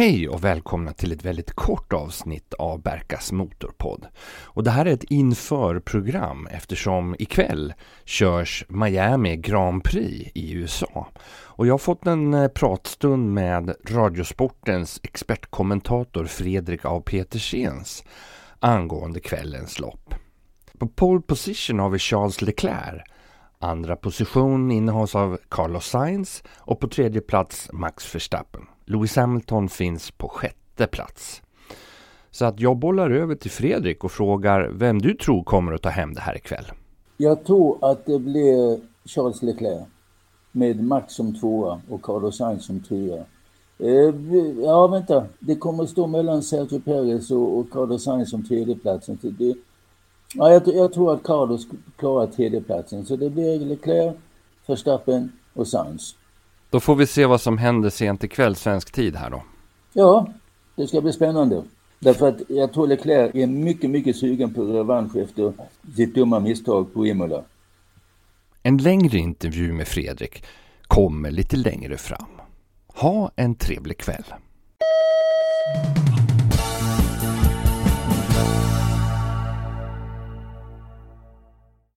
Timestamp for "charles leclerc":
21.98-23.02, 39.04-39.86